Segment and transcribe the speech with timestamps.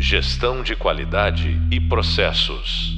[0.00, 2.96] Gestão de qualidade e processos.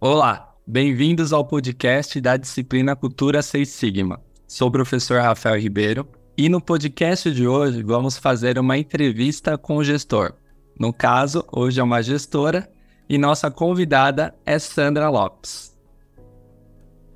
[0.00, 4.22] Olá, bem-vindos ao podcast da disciplina Cultura Seis Sigma.
[4.46, 6.06] Sou o professor Rafael Ribeiro
[6.38, 10.34] e no podcast de hoje vamos fazer uma entrevista com o gestor.
[10.78, 12.70] No caso, hoje é uma gestora
[13.08, 15.76] e nossa convidada é Sandra Lopes.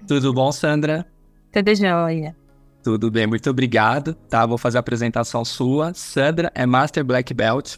[0.04, 1.06] Tudo bom, Sandra?
[1.52, 2.37] Tudo jóia.
[2.88, 4.14] Tudo bem, muito obrigado.
[4.14, 5.92] Tá, vou fazer a apresentação sua.
[5.92, 7.76] Sandra é Master Black Belt,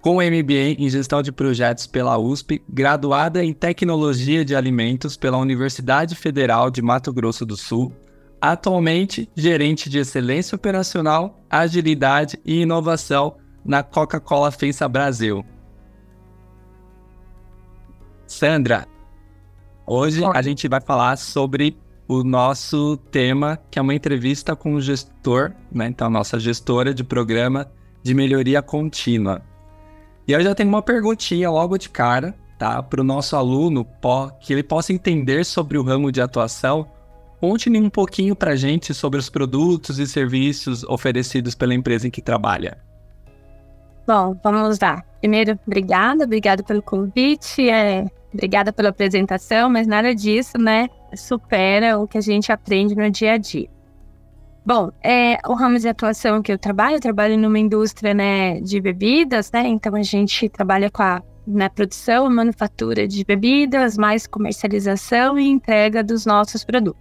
[0.00, 6.14] com MBA em Gestão de Projetos pela USP, graduada em Tecnologia de Alimentos pela Universidade
[6.14, 7.92] Federal de Mato Grosso do Sul,
[8.40, 15.44] atualmente gerente de Excelência Operacional, Agilidade e Inovação na Coca-Cola FENSA Brasil.
[18.26, 18.88] Sandra,
[19.86, 21.76] hoje a gente vai falar sobre
[22.08, 25.88] o nosso tema, que é uma entrevista com o gestor, né?
[25.88, 27.70] Então, a nossa gestora de programa
[28.02, 29.42] de melhoria contínua.
[30.26, 32.82] E eu já tenho uma perguntinha logo de cara, tá?
[32.82, 33.86] Para o nosso aluno,
[34.40, 36.88] que ele possa entender sobre o ramo de atuação.
[37.40, 42.22] Conte um pouquinho para gente sobre os produtos e serviços oferecidos pela empresa em que
[42.22, 42.78] trabalha.
[44.06, 45.04] Bom, vamos lá.
[45.20, 47.68] Primeiro, obrigada, obrigada pelo convite.
[47.68, 53.10] É, Obrigada pela apresentação, mas nada disso, né, supera o que a gente aprende no
[53.10, 53.68] dia a dia.
[54.64, 58.80] Bom, é, o ramo de atuação que eu trabalho, eu trabalho numa indústria né, de
[58.80, 59.66] bebidas, né?
[59.66, 66.04] Então a gente trabalha com a na produção, manufatura de bebidas, mais comercialização e entrega
[66.04, 67.00] dos nossos produtos.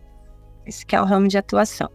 [0.65, 1.89] Esse que é o ramo de atuação.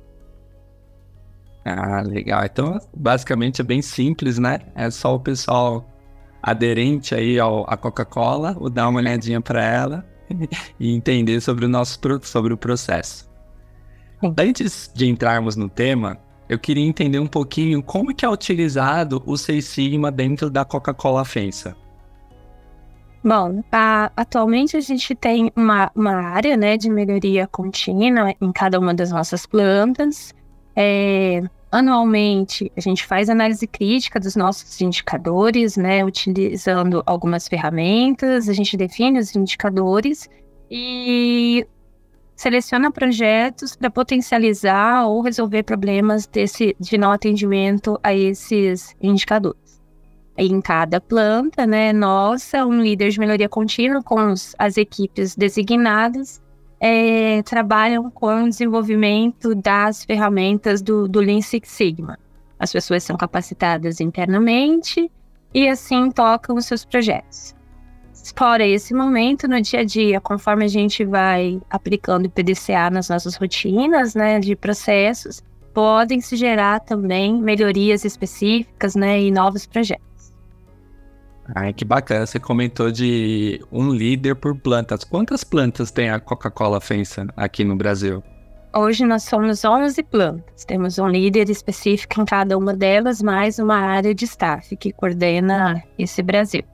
[1.65, 2.45] Ah, legal.
[2.45, 4.59] Então, basicamente é bem simples, né?
[4.75, 5.87] É só o pessoal
[6.43, 10.12] aderente aí ao, à Coca-Cola, ou dar uma olhadinha para ela
[10.78, 13.31] e entender sobre o nosso sobre o processo.
[14.39, 19.37] Antes de entrarmos no tema, eu queria entender um pouquinho como que é utilizado o
[19.37, 21.77] Seis Sigma dentro da Coca-Cola FENSA.
[23.25, 28.79] Bom, a, atualmente a gente tem uma, uma área né, de melhoria contínua em cada
[28.79, 30.35] uma das nossas plantas.
[30.74, 31.42] É,
[31.73, 38.77] Anualmente, a gente faz análise crítica dos nossos indicadores, né, utilizando algumas ferramentas, a gente
[38.77, 40.29] define os indicadores
[40.71, 41.67] e
[42.37, 49.81] seleciona projetos para potencializar ou resolver problemas desse, de não atendimento a esses indicadores.
[50.37, 54.19] Em cada planta, né, nossa, um líder de melhoria contínua com
[54.59, 56.43] as equipes designadas
[56.85, 62.19] é, trabalham com o desenvolvimento das ferramentas do, do Lean Six Sigma.
[62.59, 65.09] As pessoas são capacitadas internamente
[65.55, 67.55] e assim tocam os seus projetos.
[68.37, 73.09] Fora esse momento, no dia a dia, conforme a gente vai aplicando o PDCA nas
[73.09, 75.41] nossas rotinas né, de processos,
[75.73, 80.11] podem se gerar também melhorias específicas né, e novos projetos.
[81.55, 82.27] Ai, que bacana.
[82.27, 85.05] Você comentou de um líder por plantas.
[85.05, 88.23] Quantas plantas tem a Coca-Cola FENSA aqui no Brasil?
[88.74, 90.64] Hoje nós somos 11 plantas.
[90.64, 95.83] Temos um líder específico em cada uma delas, mais uma área de staff que coordena
[95.98, 96.64] esse Brasil.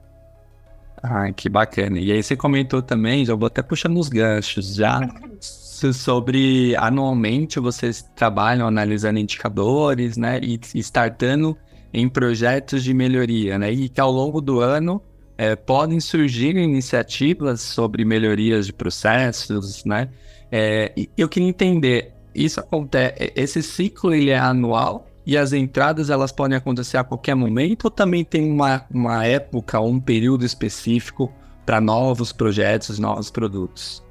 [1.03, 1.99] Ai, que bacana.
[1.99, 5.01] E aí você comentou também, já vou até puxando os ganchos, já
[5.41, 11.57] sobre anualmente vocês trabalham analisando indicadores, né, e startando
[11.93, 13.73] em projetos de melhoria, né?
[13.73, 15.03] E que ao longo do ano
[15.37, 20.09] é, podem surgir iniciativas sobre melhorias de processos, né?
[20.51, 26.33] É, eu queria entender, isso acontece, esse ciclo ele é anual e as entradas elas
[26.33, 31.33] podem acontecer a qualquer momento ou também tem uma, uma época, um período específico
[31.67, 34.03] para novos projetos, novos produtos?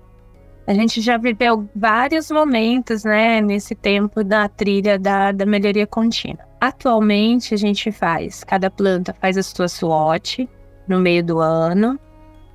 [0.67, 6.45] A gente já viveu vários momentos, né, nesse tempo da trilha da, da melhoria contínua.
[6.59, 10.49] Atualmente, a gente faz, cada planta faz a sua SWOT
[10.85, 11.97] no meio do ano,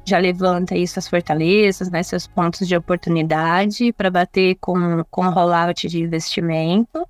[0.04, 5.88] já levanta aí suas fortalezas, né, seus pontos de oportunidade para bater com, com rollout
[5.88, 7.08] de investimento.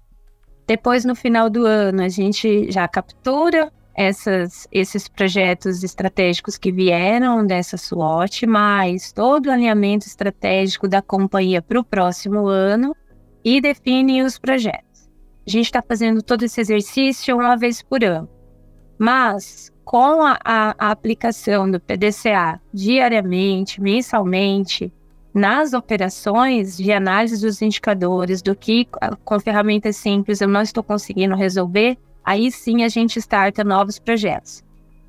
[0.68, 7.46] Depois, no final do ano, a gente já captura essas, esses projetos estratégicos que vieram
[7.46, 12.96] dessa SWOT, mais todo o alinhamento estratégico da companhia para o próximo ano
[13.44, 15.10] e define os projetos.
[15.46, 18.28] A gente está fazendo todo esse exercício uma vez por ano.
[18.98, 24.92] Mas, com a, a, a aplicação do PDCA diariamente, mensalmente,
[25.34, 28.86] nas operações de análise dos indicadores, do que
[29.24, 34.62] com ferramentas simples eu não estou conseguindo resolver, aí sim a gente starta novos projetos.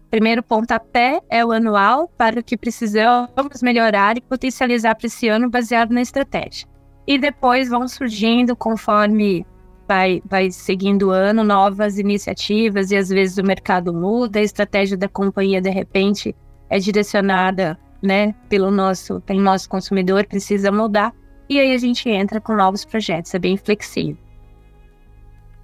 [0.09, 5.49] Primeiro pontapé é o anual para o que precisamos melhorar e potencializar para esse ano
[5.49, 6.67] baseado na estratégia.
[7.07, 9.45] E depois vão surgindo, conforme
[9.87, 14.95] vai, vai seguindo o ano, novas iniciativas e às vezes o mercado muda, a estratégia
[14.95, 16.35] da companhia de repente
[16.69, 21.13] é direcionada, né, pelo nosso, pelo nosso consumidor, precisa mudar.
[21.49, 24.22] E aí a gente entra com novos projetos, é bem flexível.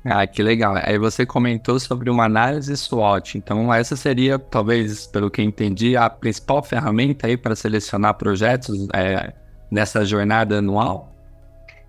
[0.05, 0.75] Ah, que legal.
[0.81, 3.37] Aí você comentou sobre uma análise SWOT.
[3.37, 9.33] Então, essa seria, talvez, pelo que entendi, a principal ferramenta aí para selecionar projetos é,
[9.69, 11.13] nessa jornada anual?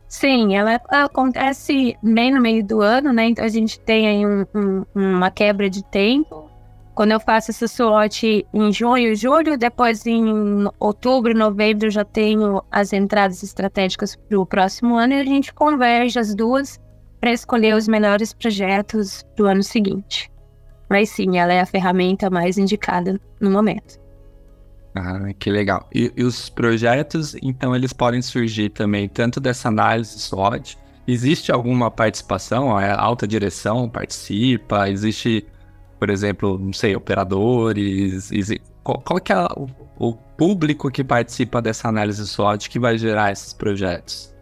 [0.09, 3.27] Sim, ela acontece bem no meio do ano, né?
[3.27, 6.51] Então a gente tem aí um, um, uma quebra de tempo.
[6.97, 12.61] Quando eu faço essa SWOT em junho, julho, depois em outubro, novembro, eu já tenho
[12.73, 16.81] as entradas estratégicas para o próximo ano e a gente converge as duas
[17.21, 20.31] para escolher os melhores projetos para o ano seguinte.
[20.89, 24.01] Mas sim, ela é a ferramenta mais indicada no momento.
[24.95, 25.89] Ah, que legal.
[25.95, 30.77] E, e, os projetos, então, eles podem surgir também tanto dessa análise SWOT.
[31.07, 32.77] Existe alguma participação?
[32.77, 34.89] A alta direção participa?
[34.91, 35.47] Existe,
[35.99, 38.31] por exemplo, não sei, operadores?
[38.83, 43.31] Qual, qual que é o, o público que participa dessa análise SWOT que vai gerar
[43.31, 44.35] esses projetos?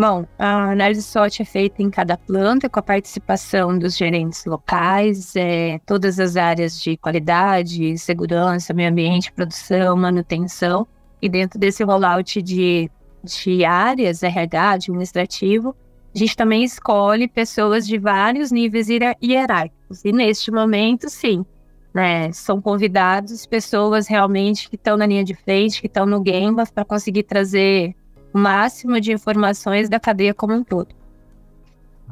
[0.00, 5.34] Bom, a análise SWOT é feita em cada planta com a participação dos gerentes locais,
[5.34, 10.86] é, todas as áreas de qualidade, segurança, meio ambiente, produção, manutenção.
[11.20, 12.88] E dentro desse rollout de,
[13.24, 15.74] de áreas, RH, administrativo,
[16.14, 20.04] a gente também escolhe pessoas de vários níveis hierárquicos.
[20.04, 21.44] E neste momento, sim,
[21.92, 26.62] né, são convidados pessoas realmente que estão na linha de frente, que estão no Gamba,
[26.72, 27.96] para conseguir trazer
[28.38, 30.94] máximo de informações da cadeia como um todo.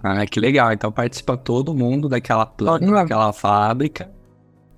[0.03, 0.73] Ah, que legal.
[0.73, 4.11] Então participa todo mundo daquela planta, daquela fábrica.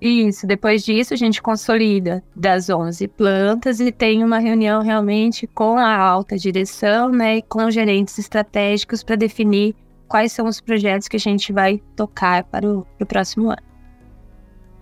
[0.01, 5.77] Isso, depois disso a gente consolida das 11 plantas e tem uma reunião realmente com
[5.77, 9.75] a alta direção, né, e com gerentes estratégicos para definir
[10.07, 13.61] quais são os projetos que a gente vai tocar para o, para o próximo ano.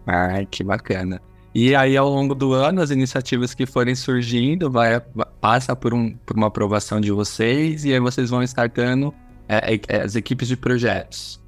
[0.06, 1.20] Ah, que bacana.
[1.60, 5.02] E aí, ao longo do ano, as iniciativas que forem surgindo, vai,
[5.42, 9.12] passa por, um, por uma aprovação de vocês, e aí vocês vão startando
[9.50, 11.42] é, é, é, as equipes de projetos.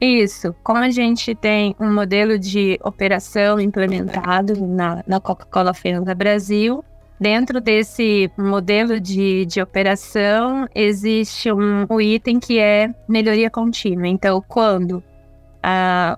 [0.00, 0.54] Isso.
[0.62, 6.84] Como a gente tem um modelo de operação implementado na, na Coca-Cola FENSA Brasil,
[7.18, 14.06] dentro desse modelo de, de operação existe um, um item que é melhoria contínua.
[14.06, 15.02] Então, quando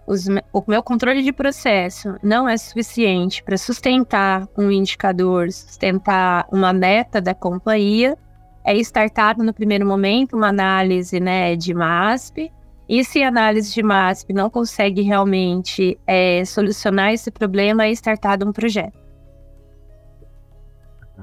[0.07, 6.73] os, o meu controle de processo não é suficiente para sustentar um indicador, sustentar uma
[6.73, 8.17] meta da companhia,
[8.65, 12.53] é startado no primeiro momento uma análise né, de MASP.
[12.89, 18.47] E se a análise de MASP não consegue realmente é, solucionar esse problema, é startado
[18.47, 19.01] um projeto.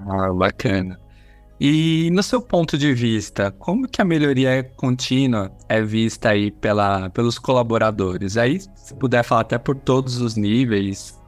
[0.07, 0.99] Ah, bacana.
[1.59, 7.09] E no seu ponto de vista, como que a melhoria contínua é vista aí pela,
[7.09, 8.37] pelos colaboradores?
[8.37, 11.19] Aí, se puder falar até por todos os níveis.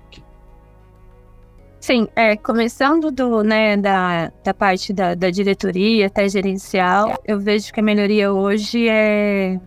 [1.82, 7.74] Sim, é, começando do, né, da, da parte da, da diretoria até gerencial, eu vejo
[7.74, 9.60] que a melhoria hoje é,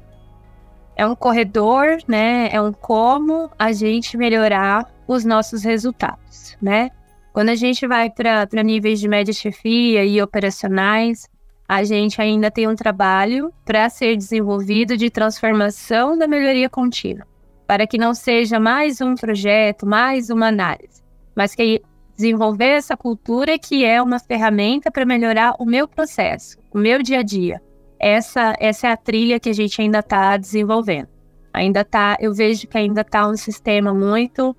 [0.96, 6.90] é um corredor, né, é um como a gente melhorar os nossos resultados, né?
[7.34, 11.28] Quando a gente vai para níveis de média chefia e operacionais,
[11.68, 17.26] a gente ainda tem um trabalho para ser desenvolvido de transformação da melhoria contínua,
[17.66, 21.02] para que não seja mais um projeto, mais uma análise,
[21.34, 21.82] mas que
[22.14, 27.18] desenvolver essa cultura que é uma ferramenta para melhorar o meu processo, o meu dia
[27.18, 27.60] a dia.
[27.98, 31.08] Essa, essa é a trilha que a gente ainda está desenvolvendo.
[31.52, 34.56] Ainda tá, eu vejo que ainda está um sistema muito,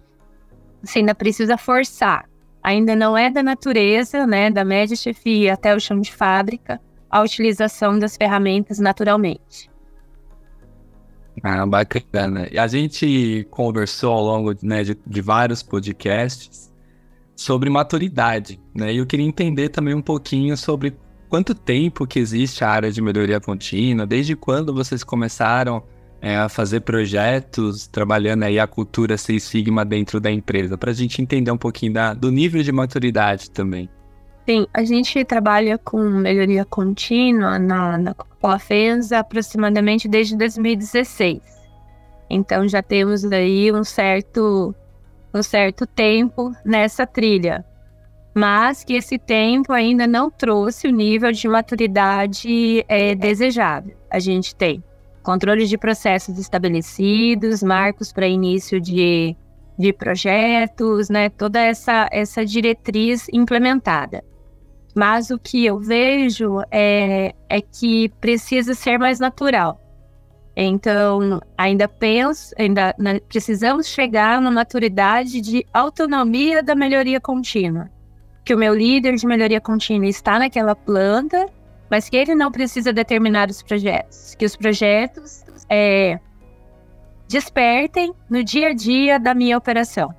[0.84, 2.26] você ainda precisa forçar
[2.66, 7.22] ainda não é da natureza, né, da média chefia até o chão de fábrica, a
[7.22, 9.70] utilização das ferramentas naturalmente.
[11.44, 12.50] Ah, bacana.
[12.58, 16.74] A gente conversou ao longo né, de, de, vários podcasts
[17.36, 18.92] sobre maturidade, né?
[18.92, 20.98] E eu queria entender também um pouquinho sobre
[21.30, 25.84] quanto tempo que existe a área de melhoria contínua, desde quando vocês começaram
[26.22, 30.94] é, a fazer projetos, trabalhando aí a cultura Seis Sigma dentro da empresa, para a
[30.94, 33.90] gente entender um pouquinho da, do nível de maturidade também.
[34.48, 38.60] Sim, a gente trabalha com melhoria contínua na, na Coca-Cola
[39.20, 41.42] aproximadamente desde 2016.
[42.30, 44.74] Então já temos aí um certo,
[45.34, 47.66] um certo tempo nessa trilha.
[48.36, 53.96] Mas que esse tempo ainda não trouxe o nível de maturidade é, desejável.
[54.12, 54.84] A gente tem
[55.26, 59.36] controle de processos estabelecidos, marcos para início de,
[59.78, 61.30] de projetos, né?
[61.30, 64.24] Toda essa, essa diretriz implementada.
[64.96, 69.82] Mas o que eu vejo é, é que precisa ser mais natural.
[70.56, 72.96] Então, ainda penso, ainda
[73.28, 77.90] precisamos chegar na maturidade de autonomia da melhoria contínua.
[78.46, 81.46] Que o meu líder de melhoria contínua está naquela planta,
[81.90, 84.36] mas que ele não precisa determinar os projetos.
[84.36, 86.20] Que os projetos é,
[87.28, 90.14] despertem no dia a dia da minha operação.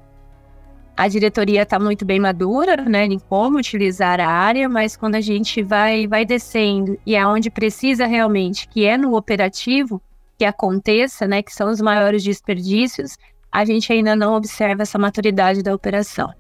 [0.97, 5.21] A diretoria está muito bem madura, né, em como utilizar a área, mas quando a
[5.21, 10.01] gente vai, vai descendo e é onde precisa realmente, que é no operativo,
[10.39, 13.19] que aconteça, né, que são os maiores desperdícios,
[13.53, 16.33] a gente ainda não observa essa maturidade da operação.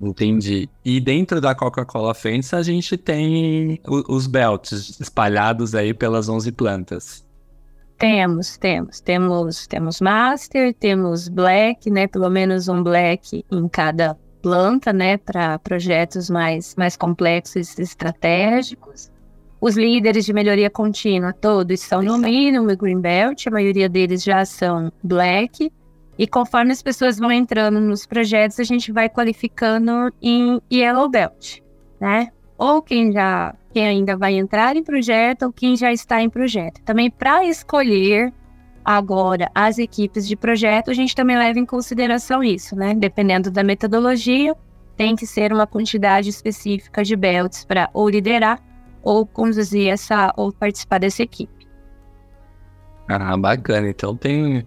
[0.00, 0.68] Entendi.
[0.84, 7.26] E dentro da Coca-Cola Fence a gente tem os belts espalhados aí pelas 11 plantas.
[7.98, 9.00] Temos, temos.
[9.00, 12.06] Temos, temos Master, temos Black, né?
[12.06, 15.16] Pelo menos um Black em cada planta, né?
[15.16, 19.10] Para projetos mais, mais complexos e estratégicos.
[19.58, 24.44] Os líderes de melhoria contínua, todos são no mínimo Green Belt, a maioria deles já
[24.44, 25.72] são Black.
[26.18, 31.58] E conforme as pessoas vão entrando nos projetos, a gente vai qualificando em Yellow Belt,
[32.00, 32.28] né?
[32.56, 36.80] Ou quem já quem ainda vai entrar em projeto ou quem já está em projeto.
[36.82, 38.32] Também para escolher
[38.82, 42.94] agora as equipes de projeto, a gente também leva em consideração isso, né?
[42.94, 44.56] Dependendo da metodologia,
[44.96, 48.62] tem que ser uma quantidade específica de belts para ou liderar
[49.02, 51.68] ou conduzir essa ou participar dessa equipe.
[53.06, 53.90] Ah, bacana.
[53.90, 54.66] Então tem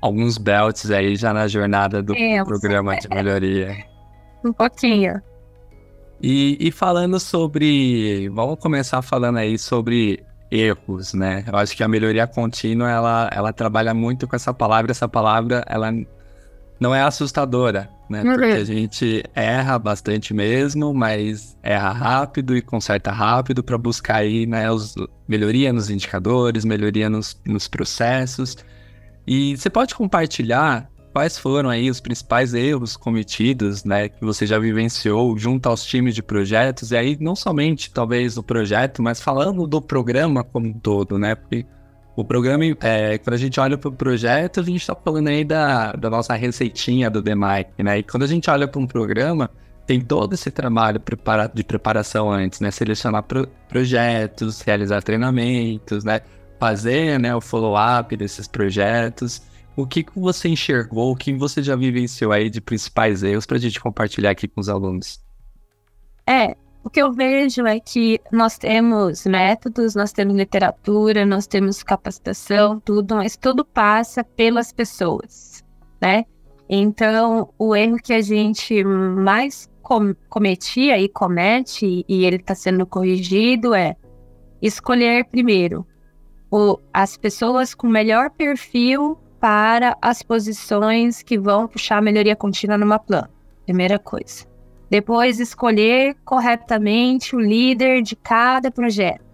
[0.00, 3.76] alguns belts aí já na jornada do é, programa de melhoria.
[4.44, 5.20] Um pouquinho.
[6.20, 8.28] E, e, falando sobre.
[8.30, 11.44] Vamos começar falando aí sobre erros, né?
[11.46, 14.90] Eu acho que a melhoria contínua ela, ela trabalha muito com essa palavra.
[14.90, 15.92] Essa palavra ela
[16.80, 18.22] não é assustadora, né?
[18.22, 18.32] Uhum.
[18.32, 24.46] Porque a gente erra bastante mesmo, mas erra rápido e conserta rápido para buscar aí,
[24.46, 24.94] né, os,
[25.26, 28.56] melhoria nos indicadores, melhoria nos, nos processos.
[29.30, 34.58] E você pode compartilhar quais foram aí os principais erros cometidos, né, que você já
[34.58, 39.66] vivenciou junto aos times de projetos, e aí não somente talvez o projeto, mas falando
[39.66, 41.66] do programa como um todo, né, porque
[42.16, 45.44] o programa, é, quando a gente olha para o projeto, a gente está falando aí
[45.44, 49.50] da, da nossa receitinha do DMIC, né, e quando a gente olha para um programa,
[49.86, 51.02] tem todo esse trabalho
[51.52, 56.22] de preparação antes, né, selecionar pro, projetos, realizar treinamentos, né,
[56.58, 59.42] fazer, né, o follow-up desses projetos,
[59.76, 63.56] o que, que você enxergou, o que você já vivenciou aí de principais erros para
[63.56, 65.20] a gente compartilhar aqui com os alunos?
[66.26, 71.82] É, o que eu vejo é que nós temos métodos, nós temos literatura, nós temos
[71.82, 75.64] capacitação, tudo, mas tudo passa pelas pessoas,
[76.00, 76.24] né?
[76.68, 82.84] Então, o erro que a gente mais com cometia e comete, e ele está sendo
[82.84, 83.96] corrigido, é
[84.60, 85.86] escolher primeiro
[86.50, 92.76] o, as pessoas com melhor perfil para as posições que vão puxar a melhoria contínua
[92.76, 93.30] numa planta.
[93.64, 94.46] Primeira coisa.
[94.90, 99.28] Depois, escolher corretamente o líder de cada projeto.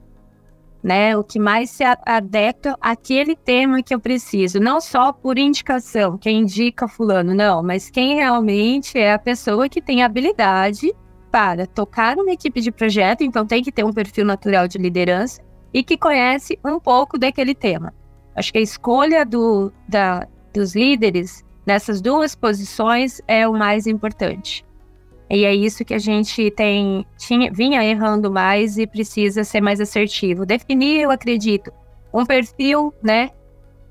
[0.82, 6.18] Né, o que mais se adequa àquele tema que eu preciso, não só por indicação,
[6.18, 10.92] quem indica fulano, não, mas quem realmente é a pessoa que tem habilidade
[11.32, 15.40] para tocar uma equipe de projeto, então tem que ter um perfil natural de liderança
[15.74, 17.92] e que conhece um pouco daquele tema.
[18.36, 24.64] Acho que a escolha do, da, dos líderes nessas duas posições é o mais importante.
[25.28, 29.80] E é isso que a gente tem tinha, vinha errando mais e precisa ser mais
[29.80, 30.46] assertivo.
[30.46, 31.72] Definir, eu acredito,
[32.12, 33.30] um perfil, né?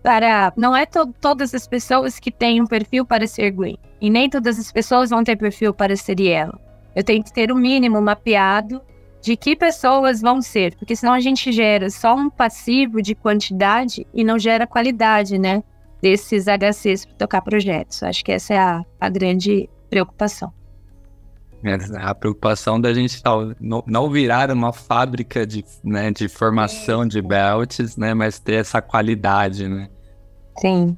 [0.02, 0.54] Para.
[0.56, 3.78] Não é to, todas as pessoas que têm um perfil para ser green.
[4.00, 6.60] E nem todas as pessoas vão ter perfil para ser yellow.
[6.96, 8.82] Eu tenho que ter o um mínimo mapeado
[9.24, 14.06] de que pessoas vão ser, porque senão a gente gera só um passivo de quantidade
[14.14, 15.64] e não gera qualidade, né?
[16.02, 18.04] Desses HCs para tocar projetos.
[18.04, 20.52] Acho que essa é a, a grande preocupação.
[21.64, 23.22] É, a preocupação da gente
[23.86, 29.70] não virar uma fábrica de, né, de formação de belts, né, mas ter essa qualidade,
[29.70, 29.88] né?
[30.60, 30.98] Sim.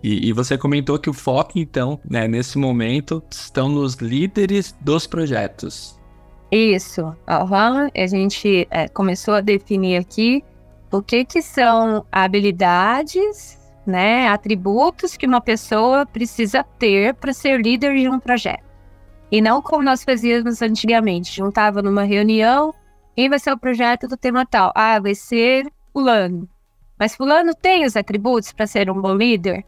[0.00, 5.08] E, e, você comentou que o foco, então, né, nesse momento, estão nos líderes dos
[5.08, 5.97] projetos.
[6.50, 7.90] Isso, uhum.
[7.94, 10.42] a gente é, começou a definir aqui
[10.90, 17.94] o que, que são habilidades, né, atributos que uma pessoa precisa ter para ser líder
[17.94, 18.64] de um projeto.
[19.30, 22.74] E não como nós fazíamos antigamente, juntava numa reunião,
[23.14, 24.72] quem vai ser o projeto do tema tal?
[24.74, 26.48] Ah, vai ser fulano.
[26.98, 29.64] Mas fulano tem os atributos para ser um bom líder?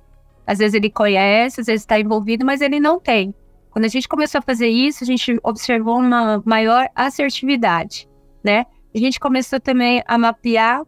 [0.46, 3.34] Às vezes ele conhece, às vezes está envolvido, mas ele não tem.
[3.70, 8.08] Quando a gente começou a fazer isso, a gente observou uma maior assertividade,
[8.42, 8.66] né?
[8.94, 10.82] A gente começou também a mapear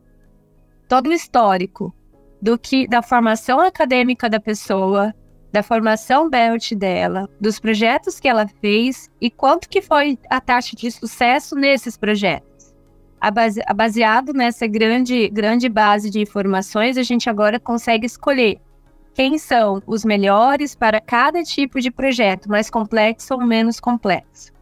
[0.88, 1.94] todo o histórico
[2.40, 5.14] do que da formação acadêmica da pessoa,
[5.52, 10.74] da formação Belt dela, dos projetos que ela fez e quanto que foi a taxa
[10.74, 12.74] de sucesso nesses projetos.
[13.76, 18.60] Baseado nessa grande, grande base de informações, a gente agora consegue escolher
[19.14, 24.52] quem são os melhores para cada tipo de projeto, mais complexo ou menos complexo.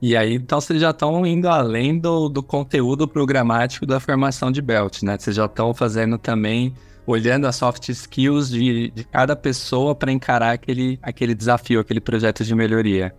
[0.00, 4.60] E aí, então, vocês já estão indo além do, do conteúdo programático da formação de
[4.60, 5.16] Belt, né?
[5.18, 6.74] Vocês já estão fazendo também
[7.06, 12.44] olhando as soft skills de, de cada pessoa para encarar aquele, aquele desafio, aquele projeto
[12.44, 13.14] de melhoria.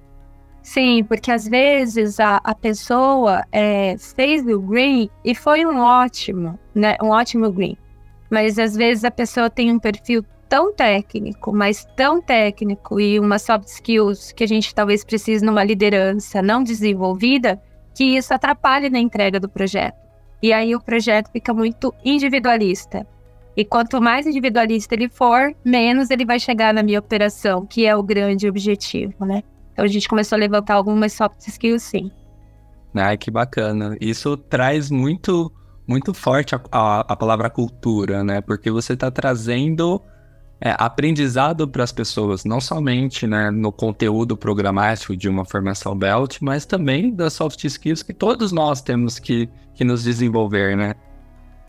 [0.62, 6.58] Sim, porque às vezes a, a pessoa é, fez o green e foi um ótimo,
[6.74, 6.98] né?
[7.01, 7.77] Um ótimo green.
[8.36, 13.39] Mas às vezes a pessoa tem um perfil tão técnico, mas tão técnico e uma
[13.39, 17.58] soft skills que a gente talvez precise numa liderança não desenvolvida,
[17.96, 19.96] que isso atrapalha na entrega do projeto.
[20.44, 23.08] E aí o projeto fica muito individualista.
[23.56, 27.96] E quanto mais individualista ele for, menos ele vai chegar na minha operação, que é
[27.96, 29.44] o grande objetivo, né?
[29.72, 32.12] Então a gente começou a levantar algumas soft skills, sim.
[32.94, 33.96] Ai, que bacana.
[34.01, 35.50] Isso traz muito,
[35.88, 38.42] muito forte a, a, a palavra cultura, né?
[38.42, 40.01] Porque você está trazendo
[40.60, 46.38] é, aprendizado para as pessoas, não somente né, no conteúdo programático de uma formação Belt,
[46.42, 50.96] mas também das soft skills que todos nós temos que, que nos desenvolver, né?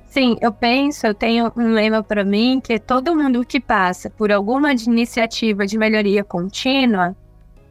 [0.07, 4.33] Sim, eu penso, eu tenho um lema para mim que todo mundo que passa por
[4.33, 7.15] alguma iniciativa de melhoria contínua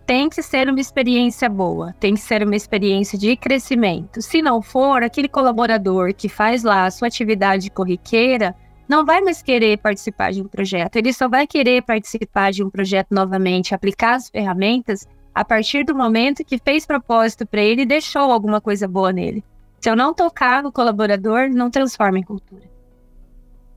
[0.05, 4.21] tem que ser uma experiência boa, tem que ser uma experiência de crescimento.
[4.21, 8.55] Se não for, aquele colaborador que faz lá a sua atividade corriqueira
[8.87, 12.69] não vai mais querer participar de um projeto, ele só vai querer participar de um
[12.69, 17.85] projeto novamente, aplicar as ferramentas a partir do momento que fez propósito para ele e
[17.85, 19.43] deixou alguma coisa boa nele.
[19.81, 22.63] Se eu não tocar no colaborador, não transforma em cultura.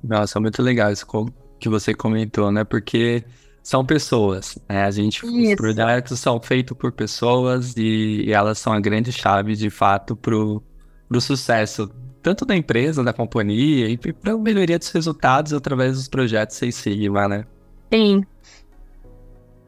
[0.05, 1.07] Nossa, muito legal isso
[1.59, 2.65] que você comentou, né?
[2.65, 3.25] Porque
[3.69, 4.85] são pessoas, né?
[4.85, 5.51] A gente, Isso.
[5.51, 10.17] os projetos são feitos por pessoas e, e, elas são a grande chave, de fato,
[10.17, 10.63] pro,
[11.07, 11.87] pro sucesso,
[12.23, 16.77] tanto da empresa, da companhia, e para a melhoria dos resultados através dos projetos Seis
[16.77, 17.45] Sigma, né?
[17.93, 18.25] Sim.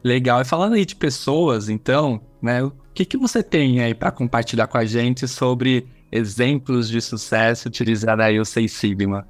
[0.03, 0.41] Legal.
[0.41, 2.63] E falando aí de pessoas, então, né?
[2.63, 7.67] O que, que você tem aí para compartilhar com a gente sobre exemplos de sucesso
[7.67, 9.27] utilizando aí o Seis Sigma?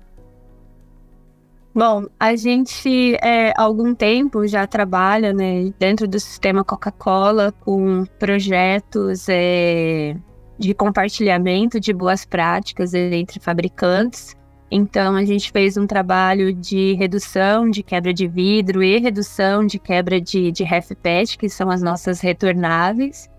[1.74, 8.04] Bom, a gente é, há algum tempo já trabalha né, dentro do sistema Coca-Cola com
[8.20, 10.18] projetos é,
[10.60, 14.36] de compartilhamento de boas práticas entre fabricantes.
[14.70, 19.80] Então, a gente fez um trabalho de redução de quebra de vidro e redução de
[19.80, 23.30] quebra de, de RefPET, que são as nossas retornáveis,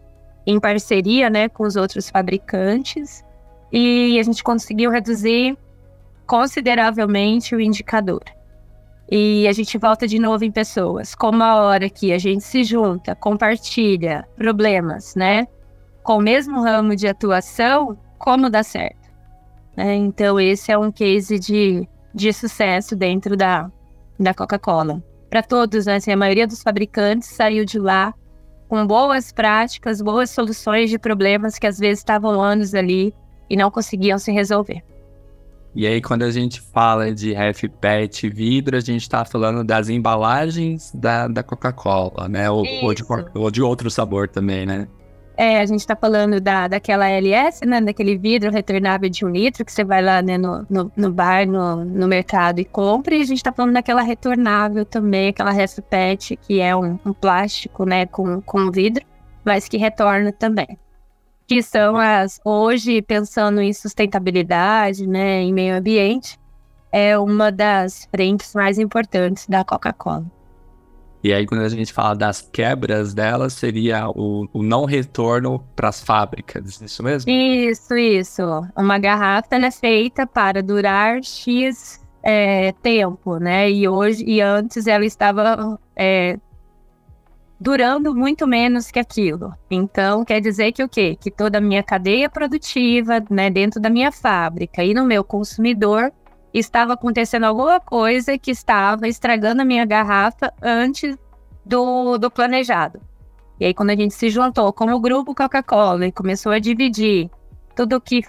[0.46, 3.22] em parceria né, com os outros fabricantes
[3.72, 5.56] e a gente conseguiu reduzir
[6.32, 8.22] consideravelmente o indicador.
[9.10, 11.14] E a gente volta de novo em pessoas.
[11.14, 15.46] Como a hora que a gente se junta, compartilha problemas, né?
[16.02, 19.10] Com o mesmo ramo de atuação, como dá certo.
[19.76, 19.94] Né?
[19.96, 23.70] Então, esse é um case de, de sucesso dentro da,
[24.18, 25.04] da Coca-Cola.
[25.28, 25.96] Para todos, né?
[25.96, 28.14] assim, a maioria dos fabricantes saiu de lá
[28.70, 33.14] com boas práticas, boas soluções de problemas que às vezes estavam anos ali
[33.50, 34.82] e não conseguiam se resolver.
[35.74, 39.88] E aí, quando a gente fala de ref PET vidro, a gente está falando das
[39.88, 42.50] embalagens da, da Coca-Cola, né?
[42.50, 43.02] Ou, ou, de,
[43.34, 44.86] ou de outro sabor também, né?
[45.34, 47.80] É, a gente está falando da, daquela LS, né?
[47.80, 51.46] Daquele vidro retornável de um litro que você vai lá né, no, no, no bar,
[51.46, 53.14] no, no mercado e compra.
[53.14, 57.14] E a gente está falando daquela retornável também, aquela ref PET, que é um, um
[57.14, 58.04] plástico, né?
[58.04, 59.06] Com, com vidro,
[59.42, 60.78] mas que retorna também
[61.54, 66.38] que são as hoje pensando em sustentabilidade, né, em meio ambiente,
[66.90, 70.24] é uma das frentes mais importantes da Coca-Cola.
[71.24, 75.88] E aí, quando a gente fala das quebras dela, seria o, o não retorno para
[75.88, 77.30] as fábricas, isso mesmo?
[77.30, 78.42] Isso, isso.
[78.76, 83.70] Uma garrafa é feita para durar X é, tempo, né?
[83.70, 86.38] E hoje e antes ela estava é,
[87.62, 89.54] durando muito menos que aquilo.
[89.70, 91.16] Então, quer dizer que o quê?
[91.18, 96.12] Que toda a minha cadeia produtiva, né, dentro da minha fábrica e no meu consumidor,
[96.52, 101.16] estava acontecendo alguma coisa que estava estragando a minha garrafa antes
[101.64, 103.00] do, do planejado.
[103.60, 107.30] E aí, quando a gente se juntou como grupo Coca-Cola e começou a dividir
[107.76, 108.24] tudo que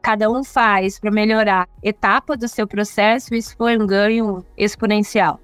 [0.00, 5.38] cada um faz para melhorar etapa do seu processo, isso foi um ganho exponencial.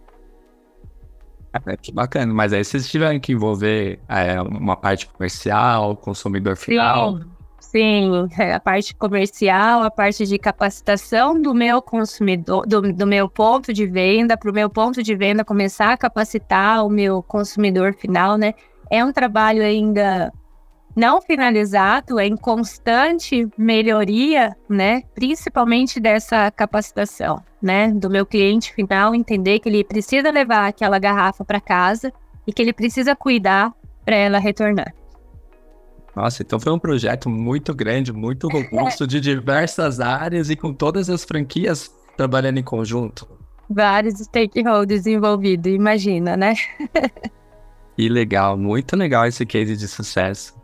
[1.66, 7.18] É, que bacana, mas aí vocês tiveram que envolver é, uma parte comercial, consumidor final.
[7.18, 7.34] Sim,
[7.74, 13.28] Sim, é, a parte comercial, a parte de capacitação do meu consumidor, do, do meu
[13.28, 17.92] ponto de venda, para o meu ponto de venda começar a capacitar o meu consumidor
[17.94, 18.54] final, né?
[18.88, 20.32] É um trabalho ainda
[20.94, 25.02] não finalizado, é em constante melhoria, né?
[25.12, 27.90] Principalmente dessa capacitação, né?
[27.90, 32.12] Do meu cliente final entender que ele precisa levar aquela garrafa para casa
[32.46, 33.72] e que ele precisa cuidar
[34.04, 34.94] para ela retornar.
[36.14, 41.08] Nossa, então foi um projeto muito grande, muito robusto, de diversas áreas e com todas
[41.08, 43.26] as franquias trabalhando em conjunto.
[43.68, 46.54] Vários stakeholders envolvidos, imagina, né?
[47.96, 50.54] que legal, muito legal esse case de sucesso.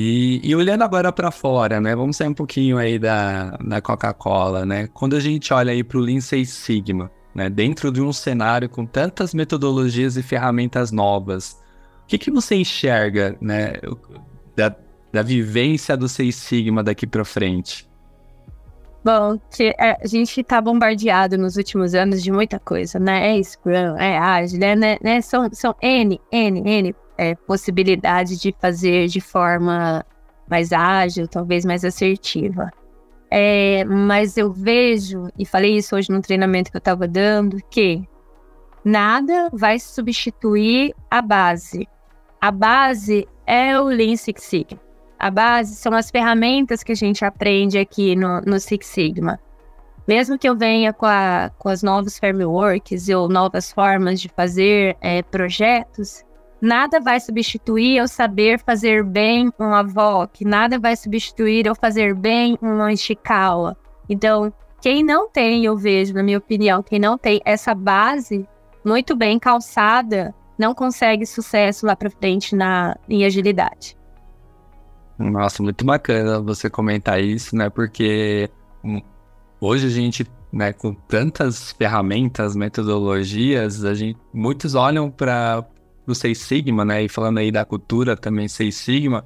[0.00, 1.96] E, e olhando agora para fora, né?
[1.96, 4.86] Vamos sair um pouquinho aí da, da Coca-Cola, né?
[4.94, 7.50] Quando a gente olha aí para o Lean Six Sigma, né?
[7.50, 11.60] Dentro de um cenário com tantas metodologias e ferramentas novas,
[12.04, 13.72] o que, que você enxerga, né?
[14.54, 14.72] Da,
[15.12, 17.90] da vivência do Seis Sigma daqui para frente?
[19.04, 23.36] Bom, é, a gente está bombardeado nos últimos anos de muita coisa, né?
[23.36, 25.20] É Scrum, é Agile, é, né, né?
[25.20, 30.06] São, são N, N, N é, possibilidades de fazer de forma
[30.48, 32.70] mais ágil, talvez mais assertiva.
[33.30, 38.08] É, mas eu vejo, e falei isso hoje no treinamento que eu estava dando, que
[38.84, 41.86] nada vai substituir a base.
[42.40, 44.80] A base é o Lean Six Sigma.
[45.18, 49.38] A base são as ferramentas que a gente aprende aqui no, no Six Sigma.
[50.06, 54.96] Mesmo que eu venha com, a, com as novos frameworks ou novas formas de fazer
[55.00, 56.24] é, projetos,
[56.60, 62.58] nada vai substituir eu saber fazer bem um AVOC, nada vai substituir eu fazer bem
[62.60, 63.76] uma Ishikawa.
[64.08, 68.48] Então, quem não tem, eu vejo, na minha opinião, quem não tem essa base
[68.84, 73.96] muito bem calçada, não consegue sucesso lá para frente na, em agilidade.
[75.18, 77.68] Nossa, muito bacana você comentar isso, né?
[77.68, 78.48] Porque
[79.60, 85.64] hoje a gente, né, com tantas ferramentas, metodologias, a gente, muitos olham para
[86.12, 87.02] o Seis Sigma, né?
[87.02, 89.24] E falando aí da cultura também Seis Sigma,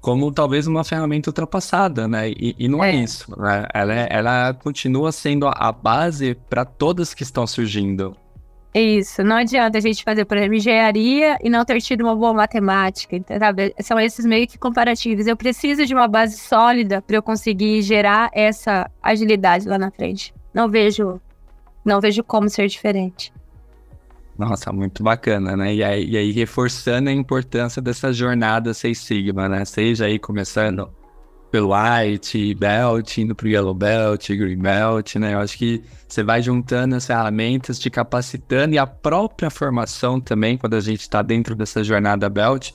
[0.00, 2.30] como talvez uma ferramenta ultrapassada, né?
[2.30, 2.90] E, e não é.
[2.90, 2.96] é.
[2.96, 3.66] isso, né?
[3.72, 8.16] Ela, é, ela continua sendo a base para todas que estão surgindo.
[8.74, 12.34] Isso, não adianta a gente fazer, por exemplo, engenharia e não ter tido uma boa
[12.34, 13.72] matemática, sabe?
[13.80, 15.28] São esses meio que comparativos.
[15.28, 20.34] Eu preciso de uma base sólida para eu conseguir gerar essa agilidade lá na frente.
[20.52, 21.20] Não vejo,
[21.84, 23.32] não vejo como ser diferente.
[24.36, 25.74] Nossa, muito bacana, né?
[25.74, 29.64] E aí, e aí reforçando a importância dessa jornada Seis Sigma, né?
[29.64, 30.90] Seja aí começando
[31.52, 35.34] pelo white belt, indo pro yellow belt, green belt, né?
[35.34, 40.58] Eu acho que você vai juntando as ferramentas, te capacitando e a própria formação também,
[40.58, 42.72] quando a gente está dentro dessa jornada belt,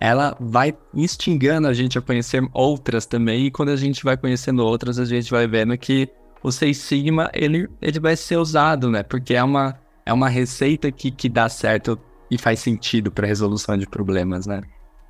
[0.00, 3.46] ela vai instigando a gente a conhecer outras também.
[3.46, 6.08] E quando a gente vai conhecendo outras, a gente vai vendo que
[6.40, 9.02] o Seis Sigma ele, ele vai ser usado, né?
[9.02, 11.98] Porque é uma, é uma receita que, que dá certo
[12.30, 14.60] e faz sentido para resolução de problemas, né?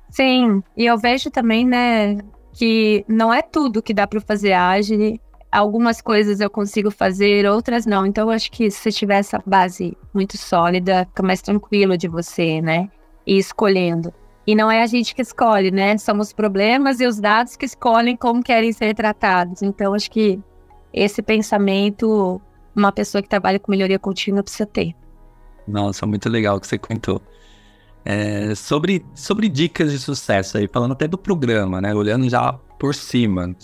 [0.09, 2.17] Sim, e eu vejo também, né,
[2.53, 5.19] que não é tudo que dá para fazer ágil.
[5.51, 8.05] Algumas coisas eu consigo fazer, outras não.
[8.05, 12.07] Então, eu acho que se você tiver essa base muito sólida, fica mais tranquilo de
[12.07, 12.89] você, né?
[13.25, 14.13] E escolhendo.
[14.47, 15.97] E não é a gente que escolhe, né?
[15.97, 19.61] São os problemas e os dados que escolhem como querem ser tratados.
[19.61, 20.39] Então, acho que
[20.93, 22.41] esse pensamento,
[22.75, 24.95] uma pessoa que trabalha com melhoria contínua precisa ter.
[25.67, 27.21] Nossa, muito legal que você contou.
[28.03, 31.93] É, sobre, sobre dicas de sucesso aí, falando até do programa, né?
[31.93, 33.55] Olhando já por cima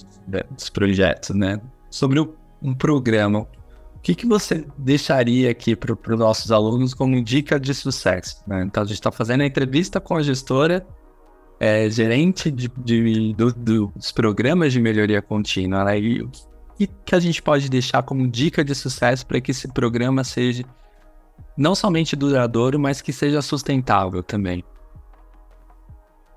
[0.52, 1.60] dos projetos, né?
[1.90, 3.48] Sobre o, um programa,
[3.96, 8.44] o que, que você deixaria aqui para os nossos alunos como dica de sucesso?
[8.48, 8.64] Né?
[8.64, 10.86] Então, a gente está fazendo a entrevista com a gestora,
[11.60, 16.00] é, gerente de, de do, do, dos programas de melhoria contínua, né?
[16.00, 16.42] E o que,
[16.86, 20.64] que a gente pode deixar como dica de sucesso para que esse programa seja
[21.58, 24.64] não somente duradouro, mas que seja sustentável também.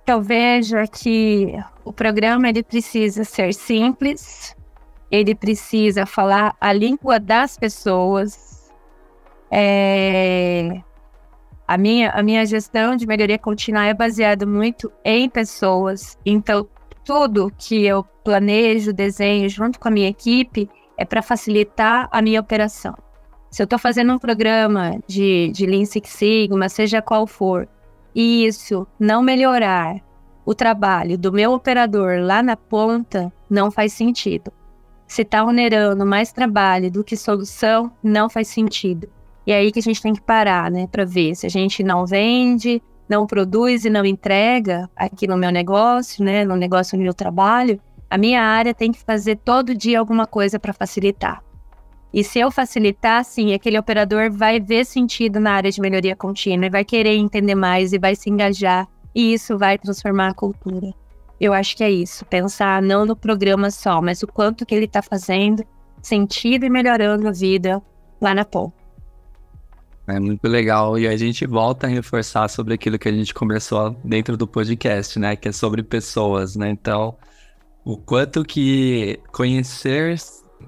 [0.06, 1.52] Eu vejo que
[1.84, 4.56] o programa ele precisa ser simples,
[5.10, 8.72] ele precisa falar a língua das pessoas.
[9.50, 10.80] É...
[11.68, 16.68] A, minha, a minha gestão de melhoria contínua é baseada muito em pessoas, então
[17.10, 22.40] tudo que eu planejo, desenho junto com a minha equipe é para facilitar a minha
[22.40, 22.94] operação.
[23.50, 27.68] Se eu estou fazendo um programa de, de Lean Six Sigma, seja qual for,
[28.14, 29.96] e isso não melhorar
[30.46, 34.52] o trabalho do meu operador lá na ponta, não faz sentido.
[35.04, 39.08] Se está onerando mais trabalho do que solução, não faz sentido.
[39.44, 41.82] E é aí que a gente tem que parar, né, para ver se a gente
[41.82, 47.08] não vende, não produz e não entrega aqui no meu negócio, né, no negócio onde
[47.08, 51.42] eu trabalho, a minha área tem que fazer todo dia alguma coisa para facilitar.
[52.14, 56.66] E se eu facilitar, sim, aquele operador vai ver sentido na área de melhoria contínua
[56.66, 60.92] e vai querer entender mais e vai se engajar, e isso vai transformar a cultura.
[61.40, 64.84] Eu acho que é isso, pensar não no programa só, mas o quanto que ele
[64.84, 65.64] está fazendo
[66.00, 67.82] sentido e melhorando a vida
[68.20, 68.79] lá na ponta.
[70.10, 70.98] É muito legal.
[70.98, 75.18] E a gente volta a reforçar sobre aquilo que a gente conversou dentro do podcast,
[75.18, 75.36] né?
[75.36, 76.70] Que é sobre pessoas, né?
[76.70, 77.16] Então,
[77.84, 80.16] o quanto que conhecer,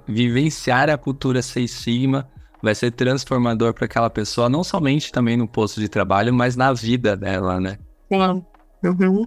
[0.07, 2.29] vivenciar a cultura Seis Sigma
[2.63, 6.73] vai ser transformador para aquela pessoa, não somente também no posto de trabalho, mas na
[6.73, 7.79] vida dela, né?
[8.11, 8.45] Sim.
[8.85, 9.27] Uhum.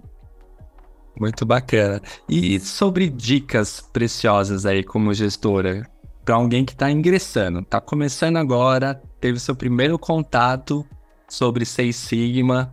[1.18, 2.00] Muito bacana.
[2.28, 5.88] E sobre dicas preciosas aí como gestora,
[6.24, 10.86] para alguém que está ingressando, está começando agora, teve seu primeiro contato
[11.28, 12.72] sobre Seis Sigma,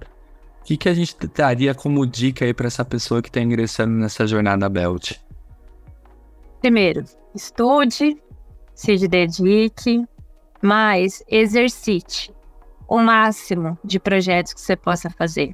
[0.61, 3.91] o que, que a gente daria como dica aí para essa pessoa que está ingressando
[3.93, 5.13] nessa jornada Belt?
[6.61, 7.03] Primeiro,
[7.35, 8.17] estude,
[8.73, 10.05] se dedique,
[10.61, 12.33] mas exercite
[12.87, 15.53] o máximo de projetos que você possa fazer.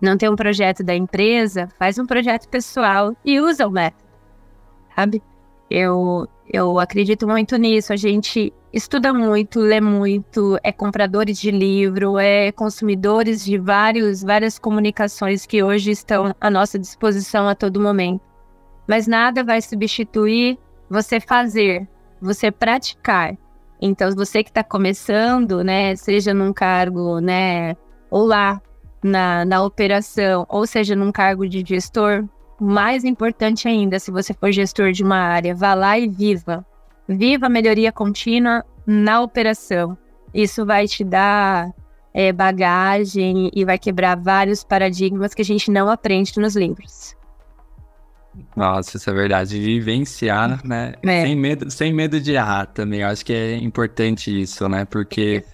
[0.00, 4.04] Não tem um projeto da empresa, faz um projeto pessoal e usa o método,
[4.94, 5.22] sabe?
[5.70, 7.92] Eu, eu acredito muito nisso.
[7.92, 14.58] A gente estuda muito, lê muito, é compradores de livro, é consumidores de vários, várias
[14.58, 18.20] comunicações que hoje estão à nossa disposição a todo momento.
[18.88, 21.88] Mas nada vai substituir você fazer,
[22.20, 23.36] você praticar.
[23.80, 27.76] Então, você que está começando, né, seja num cargo, né,
[28.10, 28.60] ou lá
[29.02, 32.24] na, na operação, ou seja num cargo de gestor,
[32.60, 36.64] mais importante ainda, se você for gestor de uma área, vá lá e viva.
[37.08, 39.96] Viva a melhoria contínua na operação.
[40.32, 41.72] Isso vai te dar
[42.14, 47.16] é, bagagem e vai quebrar vários paradigmas que a gente não aprende nos livros.
[48.54, 49.58] Nossa, isso é verdade.
[49.58, 50.94] Vivenciar, né?
[51.02, 51.22] É.
[51.22, 53.00] Sem, medo, sem medo de errar também.
[53.00, 54.84] Eu acho que é importante isso, né?
[54.84, 55.44] Porque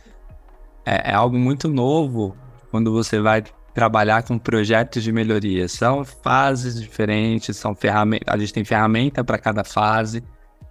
[0.85, 2.37] é, é algo muito novo
[2.71, 3.42] quando você vai
[3.76, 5.68] trabalhar com projetos de melhoria.
[5.68, 8.26] São fases diferentes, são ferramentas.
[8.26, 10.24] A gente tem ferramenta para cada fase.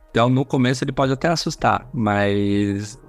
[0.09, 2.99] Então, no começo ele pode até assustar, mas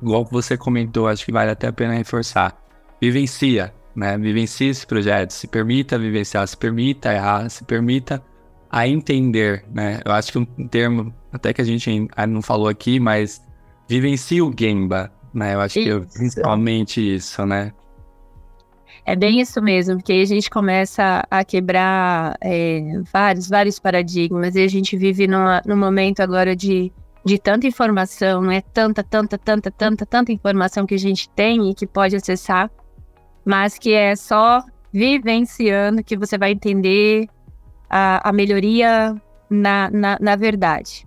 [0.00, 2.56] igual você comentou, acho que vale até a pena reforçar.
[3.02, 4.16] Vivencia, né?
[4.16, 8.22] Vivencie esse projeto, se permita vivenciar, se permita errar, se permita
[8.70, 10.00] a entender, né?
[10.04, 13.42] Eu acho que um termo até que a gente não falou aqui, mas
[13.88, 15.56] vivencie o Gemba, né?
[15.56, 16.00] Eu acho isso.
[16.00, 17.72] que é principalmente isso, né?
[19.04, 24.54] É bem isso mesmo, porque aí a gente começa a quebrar é, vários, vários paradigmas
[24.54, 26.92] e a gente vive numa, num momento agora de,
[27.24, 31.74] de tanta informação, é tanta, tanta, tanta, tanta, tanta informação que a gente tem e
[31.74, 32.70] que pode acessar,
[33.44, 37.28] mas que é só vivenciando que você vai entender
[37.88, 39.14] a, a melhoria
[39.48, 41.06] na, na, na verdade.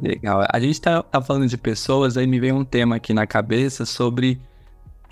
[0.00, 0.44] Legal.
[0.50, 3.84] A gente está tá falando de pessoas, aí me vem um tema aqui na cabeça
[3.84, 4.40] sobre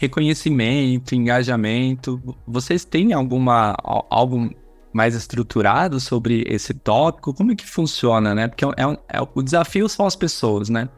[0.01, 2.21] reconhecimento, engajamento.
[2.47, 3.77] Vocês têm alguma
[4.09, 4.51] algo
[4.95, 7.35] mais estruturado sobre esse tópico?
[7.35, 8.49] Como é que funciona, né?
[8.49, 10.89] Porque é, é, é o desafio são as pessoas, né?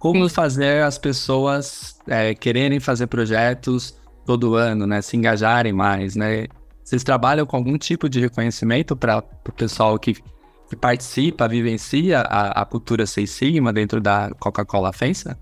[0.00, 0.34] Como Sim.
[0.34, 5.00] fazer as pessoas é, quererem fazer projetos todo ano, né?
[5.02, 6.46] Se engajarem mais, né?
[6.82, 9.18] Vocês trabalham com algum tipo de reconhecimento para
[9.48, 10.14] o pessoal que,
[10.68, 15.38] que, participa, vivencia a, a cultura Seis Sigma dentro da Coca-Cola Fensa?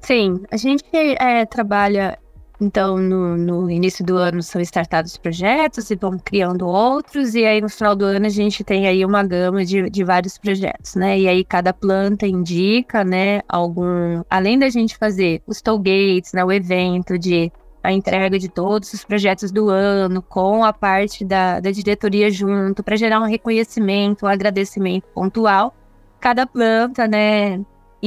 [0.00, 2.18] Sim, a gente é, trabalha
[2.60, 7.60] então, no, no, início do ano são startados projetos e vão criando outros, e aí
[7.60, 11.18] no final do ano a gente tem aí uma gama de, de vários projetos, né?
[11.18, 14.22] E aí cada planta indica, né, algum.
[14.30, 17.50] Além da gente fazer os tollgates, né, o evento de
[17.82, 22.82] a entrega de todos os projetos do ano, com a parte da, da diretoria junto,
[22.82, 25.74] para gerar um reconhecimento, um agradecimento pontual.
[26.20, 27.60] Cada planta, né,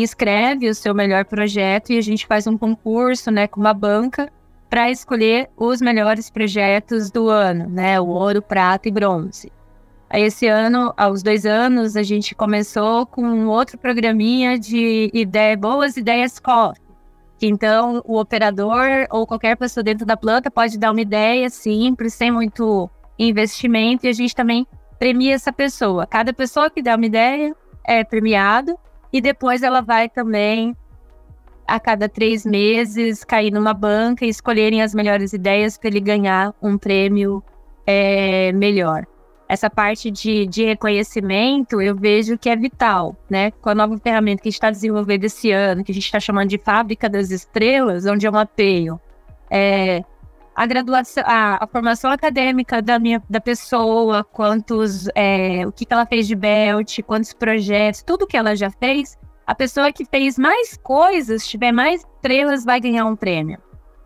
[0.03, 4.31] escreve o seu melhor projeto e a gente faz um concurso, né, com uma banca
[4.69, 7.99] para escolher os melhores projetos do ano, né?
[7.99, 9.51] O ouro, prata e bronze.
[10.09, 15.55] Aí esse ano, aos dois anos, a gente começou com um outro programinha de ideia,
[15.55, 16.79] boas ideias COF.
[17.41, 22.31] Então o operador ou qualquer pessoa dentro da planta pode dar uma ideia simples, sem
[22.31, 24.67] muito investimento, e a gente também
[24.99, 26.05] premia essa pessoa.
[26.05, 27.55] Cada pessoa que dá uma ideia
[27.85, 28.77] é premiado,
[29.15, 30.75] e depois ela vai também
[31.65, 36.53] a cada três meses cair numa banca e escolherem as melhores ideias para ele ganhar
[36.61, 37.41] um prêmio
[37.87, 39.07] é, melhor.
[39.47, 43.51] Essa parte de, de reconhecimento eu vejo que é vital, né?
[43.51, 46.19] Com a nova ferramenta que a gente está desenvolvendo esse ano, que a gente está
[46.19, 48.99] chamando de Fábrica das Estrelas, onde eu mapeio
[49.49, 50.03] é,
[50.55, 55.93] a graduação, a, a, formação acadêmica da minha da pessoa, quantos, é, o que, que
[55.93, 60.39] ela fez de belt, quantos projetos, tudo que ela já fez, a pessoa que fez
[60.39, 63.59] mais coisas, tiver mais estrelas, vai ganhar um prêmio.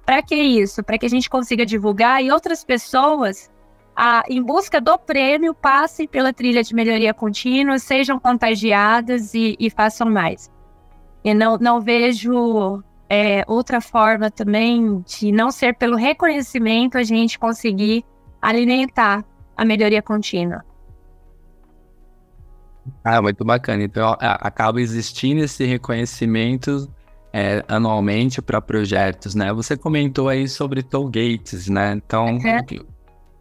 [0.06, 0.84] Para que isso?
[0.84, 3.50] Para que a gente consiga divulgar e outras pessoas,
[3.96, 9.70] a, em busca do prêmio, passem pela trilha de melhoria contínua, sejam contagiadas e, e
[9.70, 10.52] façam mais.
[11.24, 17.40] E não, não vejo é, outra forma também de não ser pelo reconhecimento a gente
[17.40, 18.06] conseguir
[18.42, 19.26] alimentar
[19.58, 20.64] a melhoria contínua.
[23.04, 23.84] Ah, muito bacana.
[23.84, 26.92] Então, acaba existindo esse reconhecimento
[27.34, 29.52] é, anualmente para projetos, né?
[29.54, 31.94] Você comentou aí sobre toll gates, né?
[31.94, 32.62] Então, é.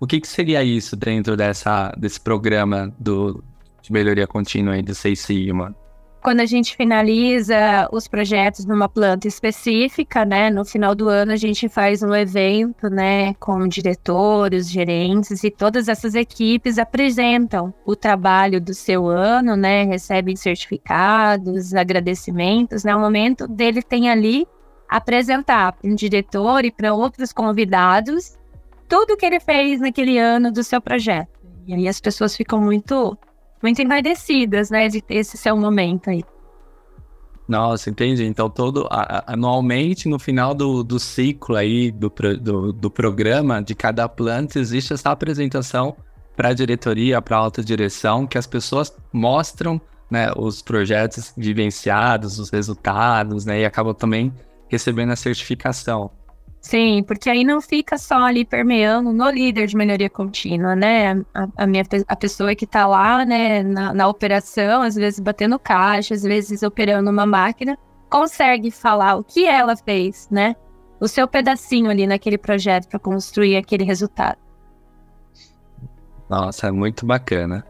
[0.01, 3.43] o, que, que seria isso dentro dessa, desse programa do,
[3.81, 5.75] de melhoria contínua aí do Seis Sigma?
[6.23, 11.37] Quando a gente finaliza os projetos numa planta específica, né, no final do ano a
[11.37, 18.61] gente faz um evento, né, com diretores, gerentes e todas essas equipes apresentam o trabalho
[18.61, 24.47] do seu ano, né, recebem certificados, agradecimentos, né, o momento dele tem ali
[24.89, 28.39] apresentar para um diretor e para outros convidados
[28.89, 31.29] tudo que ele fez naquele ano do seu projeto.
[31.67, 33.17] E aí as pessoas ficam muito
[33.63, 36.25] muito envaidecidas, né, de esse seu momento aí.
[37.49, 38.25] Nossa, entendi.
[38.25, 38.87] Então, todo
[39.27, 44.93] anualmente, no final do, do ciclo aí do, do, do programa de cada planta, existe
[44.93, 45.97] essa apresentação
[46.37, 52.39] para a diretoria, para a alta direção, que as pessoas mostram né, os projetos vivenciados,
[52.39, 54.33] os resultados, né, e acabam também
[54.69, 56.11] recebendo a certificação.
[56.61, 61.13] Sim, porque aí não fica só ali permeando no líder de melhoria contínua, né?
[61.33, 65.59] A, a minha, a pessoa que está lá, né, na, na, operação, às vezes batendo
[65.59, 67.79] caixa, às vezes operando uma máquina,
[68.11, 70.57] consegue falar o que ela fez, né?
[71.01, 74.39] O seu pedacinho ali naquele projeto para construir aquele resultado.
[76.29, 77.65] Nossa, é muito bacana.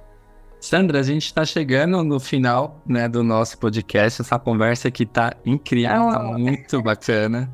[0.61, 4.22] Sandra, a gente está chegando no final né, do nosso podcast.
[4.22, 7.48] Essa conversa aqui tá incrível, tá muito bacana,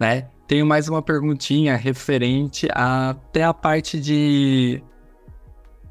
[0.00, 0.26] né?
[0.48, 4.82] Tenho mais uma perguntinha referente a, até a parte de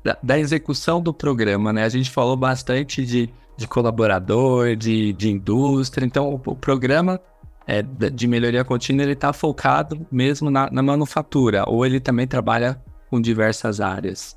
[0.04, 1.84] da, da, execução do programa, né?
[1.84, 7.22] A gente falou bastante de, de colaborador, de, de indústria, então o, o programa
[7.68, 12.82] é, de melhoria contínua ele está focado mesmo na, na manufatura, ou ele também trabalha
[13.12, 14.36] com diversas áreas.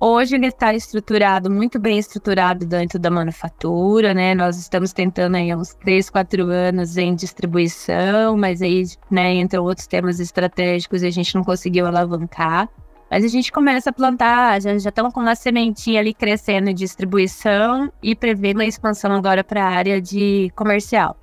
[0.00, 4.32] Hoje ele está estruturado, muito bem estruturado dentro da manufatura, né?
[4.32, 9.88] Nós estamos tentando aí uns 3, 4 anos em distribuição, mas aí, né, entre outros
[9.88, 12.68] temas estratégicos, a gente não conseguiu alavancar.
[13.10, 16.74] Mas a gente começa a plantar, já, já estamos com uma sementinha ali crescendo em
[16.74, 21.16] distribuição e prevendo a expansão agora para a área de comercial,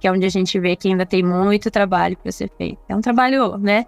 [0.00, 2.80] que é onde a gente vê que ainda tem muito trabalho para ser feito.
[2.88, 3.86] É um trabalho, né?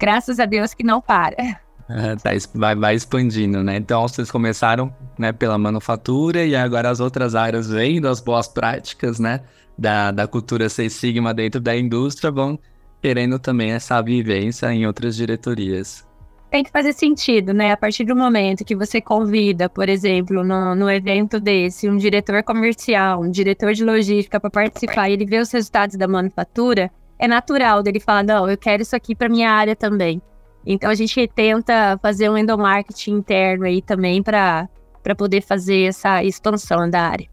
[0.00, 1.61] Graças a Deus que não para.
[2.22, 3.76] Tá, vai, vai expandindo, né?
[3.76, 9.18] Então vocês começaram né, pela manufatura e agora as outras áreas vêm das boas práticas,
[9.18, 9.40] né?
[9.78, 12.58] Da, da cultura Seis Sigma dentro da indústria, vão
[13.00, 16.06] querendo também essa vivência em outras diretorias.
[16.50, 17.72] Tem que fazer sentido, né?
[17.72, 22.42] A partir do momento que você convida, por exemplo, no, no evento desse, um diretor
[22.42, 27.26] comercial, um diretor de logística para participar e ele vê os resultados da manufatura, é
[27.26, 30.20] natural dele falar: não, eu quero isso aqui para minha área também.
[30.64, 34.68] Então a gente tenta fazer um endomarketing interno aí também para
[35.16, 37.28] poder fazer essa expansão da área.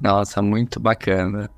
[0.00, 1.48] Nossa, muito bacana.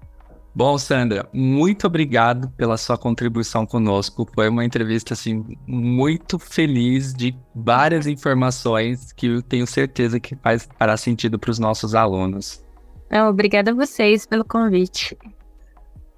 [0.57, 4.29] Bom, Sandra, muito obrigado pela sua contribuição conosco.
[4.35, 10.69] Foi uma entrevista assim muito feliz de várias informações que eu tenho certeza que faz
[10.79, 12.63] fará sentido para os nossos alunos.
[13.29, 15.19] Obrigada a vocês pelo convite.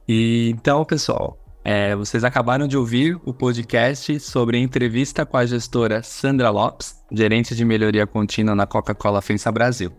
[0.06, 6.00] E então, pessoal, é, vocês acabaram de ouvir o podcast sobre entrevista com a gestora
[6.00, 9.90] Sandra Lopes, gerente de melhoria contínua na Coca-Cola FENSA Brasil.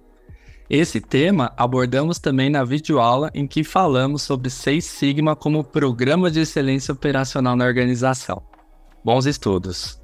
[0.70, 6.40] Esse tema abordamos também na videoaula em que falamos sobre Seis Sigma como programa de
[6.40, 8.42] excelência operacional na organização.
[9.04, 10.00] Bons estudos!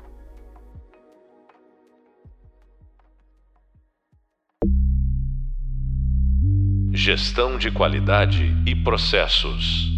[6.91, 9.92] Gestão de qualidade e processos.